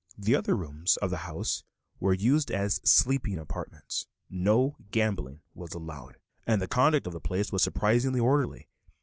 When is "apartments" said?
3.37-4.07